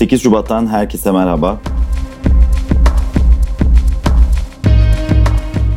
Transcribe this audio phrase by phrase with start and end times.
[0.00, 1.58] 8 Şubat'tan herkese merhaba.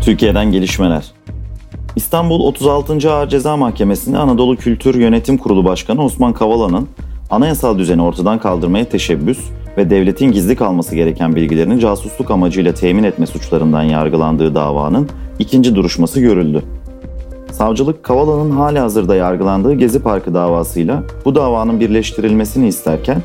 [0.02, 1.12] Türkiye'den gelişmeler.
[1.96, 3.12] İstanbul 36.
[3.12, 6.88] Ağır Ceza Mahkemesi'nde Anadolu Kültür Yönetim Kurulu Başkanı Osman Kavala'nın
[7.30, 9.40] anayasal düzeni ortadan kaldırmaya teşebbüs
[9.78, 15.10] ve devletin gizli kalması gereken bilgilerini casusluk amacıyla temin etme suçlarından yargılandığı davanın
[15.40, 16.64] ikinci duruşması görüldü.
[17.52, 23.22] Savcılık Kavala'nın hali hazırda yargılandığı Gezi Parkı davasıyla bu davanın birleştirilmesini isterken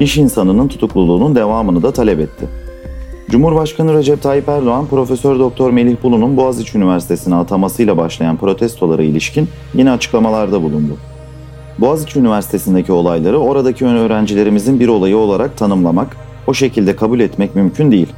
[0.00, 2.48] iş insanının tutukluluğunun devamını da talep etti.
[3.30, 9.90] Cumhurbaşkanı Recep Tayyip Erdoğan, Profesör Doktor Melih Bulu'nun Boğaziçi Üniversitesi'ne atamasıyla başlayan protestolara ilişkin yeni
[9.90, 10.96] açıklamalarda bulundu.
[11.78, 18.08] Boğaziçi Üniversitesi'ndeki olayları oradaki öğrencilerimizin bir olayı olarak tanımlamak, o şekilde kabul etmek mümkün değil.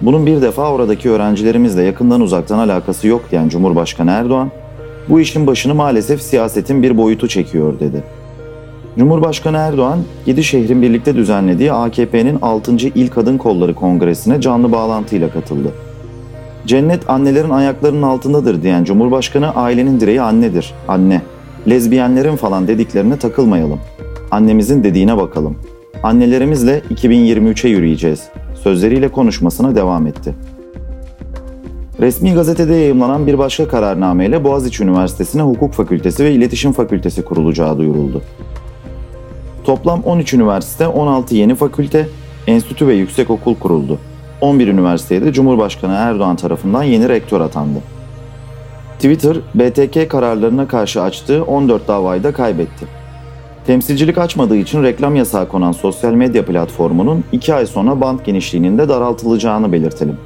[0.00, 4.50] Bunun bir defa oradaki öğrencilerimizle yakından uzaktan alakası yok diyen Cumhurbaşkanı Erdoğan,
[5.08, 8.04] bu işin başını maalesef siyasetin bir boyutu çekiyor dedi.
[8.98, 12.72] Cumhurbaşkanı Erdoğan, 7 şehrin birlikte düzenlediği AKP'nin 6.
[12.72, 15.72] İl Kadın Kolları Kongresi'ne canlı bağlantıyla katıldı.
[16.66, 21.22] Cennet annelerin ayaklarının altındadır diyen Cumhurbaşkanı ailenin direği annedir, anne.
[21.68, 23.80] Lezbiyenlerin falan dediklerine takılmayalım.
[24.30, 25.56] Annemizin dediğine bakalım.
[26.02, 28.28] Annelerimizle 2023'e yürüyeceğiz.
[28.62, 30.34] Sözleriyle konuşmasına devam etti.
[32.00, 38.22] Resmi gazetede yayımlanan bir başka kararnameyle Boğaziçi Üniversitesi'ne Hukuk Fakültesi ve İletişim Fakültesi kurulacağı duyuruldu.
[39.70, 42.08] Toplam 13 üniversite, 16 yeni fakülte,
[42.46, 43.98] enstitü ve yüksekokul kuruldu.
[44.40, 47.78] 11 üniversiteye de Cumhurbaşkanı Erdoğan tarafından yeni rektör atandı.
[48.96, 52.86] Twitter, BTK kararlarına karşı açtığı 14 davayı da kaybetti.
[53.66, 58.88] Temsilcilik açmadığı için reklam yasağı konan sosyal medya platformunun 2 ay sonra band genişliğinin de
[58.88, 60.16] daraltılacağını belirtelim.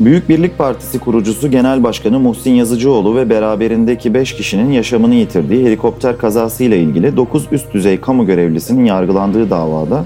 [0.00, 6.18] Büyük Birlik Partisi kurucusu Genel Başkanı Muhsin Yazıcıoğlu ve beraberindeki 5 kişinin yaşamını yitirdiği helikopter
[6.18, 10.04] kazasıyla ilgili 9 üst düzey kamu görevlisinin yargılandığı davada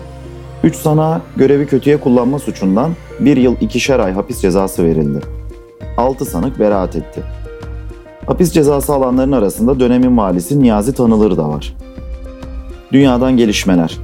[0.65, 2.91] 3 sana görevi kötüye kullanma suçundan
[3.21, 5.21] 1 yıl 2'şer ay hapis cezası verildi.
[5.97, 7.23] 6 sanık beraat etti.
[8.27, 11.77] Hapis cezası alanların arasında dönemin valisi Niyazi Tanılır da var.
[12.93, 13.99] Dünyadan gelişmeler.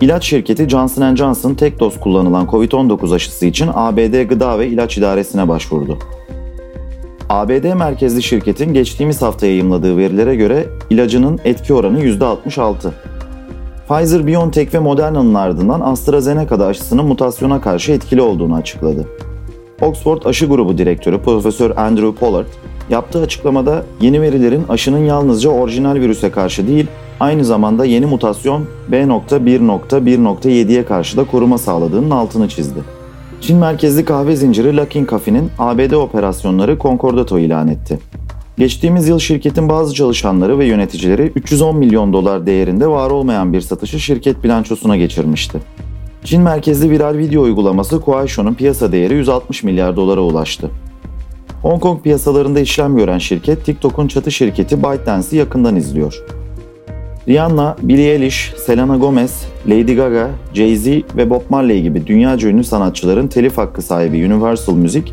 [0.00, 5.48] İlaç şirketi Johnson Johnson tek doz kullanılan COVID-19 aşısı için ABD Gıda ve İlaç İdaresi'ne
[5.48, 5.98] başvurdu.
[7.28, 12.90] ABD merkezli şirketin geçtiğimiz hafta yayımladığı verilere göre ilacının etki oranı %66.
[13.88, 19.08] Pfizer, BioNTech ve Moderna'nın ardından AstraZeneca'da aşısının mutasyona karşı etkili olduğunu açıkladı.
[19.80, 22.46] Oxford Aşı Grubu Direktörü Profesör Andrew Pollard,
[22.90, 26.86] yaptığı açıklamada yeni verilerin aşının yalnızca orijinal virüse karşı değil,
[27.20, 32.80] aynı zamanda yeni mutasyon B.1.1.7'ye karşı da koruma sağladığının altını çizdi.
[33.40, 37.98] Çin merkezli kahve zinciri Luckin Coffee'nin ABD operasyonları Concordato ilan etti.
[38.58, 44.00] Geçtiğimiz yıl şirketin bazı çalışanları ve yöneticileri 310 milyon dolar değerinde var olmayan bir satışı
[44.00, 45.58] şirket bilançosuna geçirmişti.
[46.24, 50.70] Çin merkezli viral video uygulaması Kuaishou'nun piyasa değeri 160 milyar dolara ulaştı.
[51.62, 56.39] Hong Kong piyasalarında işlem gören şirket TikTok'un çatı şirketi ByteDance'i yakından izliyor.
[57.30, 63.28] Rihanna, Billie Eilish, Selena Gomez, Lady Gaga, Jay-Z ve Bob Marley gibi dünyaca ünlü sanatçıların
[63.28, 65.04] telif hakkı sahibi Universal Music,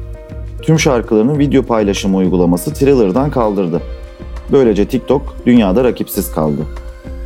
[0.61, 3.81] tüm şarkılarının video paylaşımı uygulaması Thriller'dan kaldırdı.
[4.51, 6.61] Böylece TikTok dünyada rakipsiz kaldı.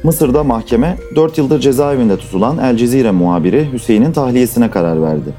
[0.04, 5.34] Mısır'da mahkeme 4 yıldır cezaevinde tutulan El Cezire muhabiri Hüseyin'in tahliyesine karar verdi.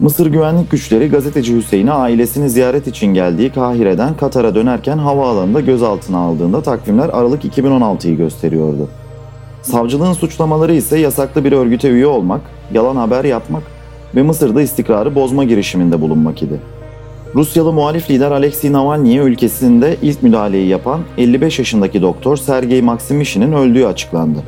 [0.00, 6.62] Mısır güvenlik güçleri gazeteci Hüseyin'i ailesini ziyaret için geldiği Kahire'den Katar'a dönerken havaalanında gözaltına aldığında
[6.62, 8.88] takvimler Aralık 2016'yı gösteriyordu.
[9.62, 12.40] Savcılığın suçlamaları ise yasaklı bir örgüte üye olmak,
[12.72, 13.62] yalan haber yapmak
[14.14, 16.60] ve Mısır'da istikrarı bozma girişiminde bulunmak idi.
[17.34, 23.86] Rusyalı muhalif lider Alexei Navalny'ye ülkesinde ilk müdahaleyi yapan 55 yaşındaki doktor Sergey Maksimishin'in öldüğü
[23.86, 24.38] açıklandı.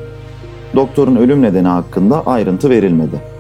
[0.75, 3.36] Doktorun ölüm nedeni hakkında ayrıntı verilmedi.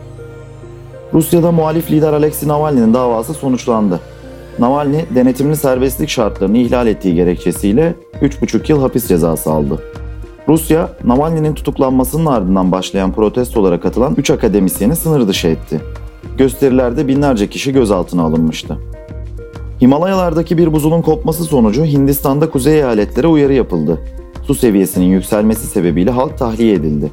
[1.14, 4.00] Rusya'da muhalif lider Alexei Navalny'nin davası sonuçlandı.
[4.58, 9.82] Navalny, denetimli serbestlik şartlarını ihlal ettiği gerekçesiyle 3,5 yıl hapis cezası aldı.
[10.48, 15.80] Rusya, Navalny'nin tutuklanmasının ardından başlayan protestolara katılan 3 akademisyeni sınır dışı etti.
[16.38, 18.78] Gösterilerde binlerce kişi gözaltına alınmıştı.
[19.80, 23.98] Himalayalardaki bir buzulun kopması sonucu Hindistan'da kuzey eyaletlere uyarı yapıldı.
[24.42, 27.12] Su seviyesinin yükselmesi sebebiyle halk tahliye edildi.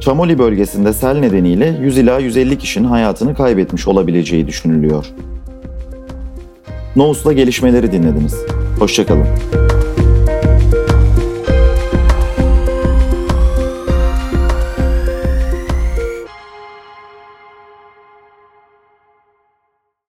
[0.00, 5.06] Chamoli bölgesinde sel nedeniyle 100 ila 150 kişinin hayatını kaybetmiş olabileceği düşünülüyor.
[6.96, 8.36] Nous'la gelişmeleri dinlediniz.
[8.78, 9.26] Hoşçakalın.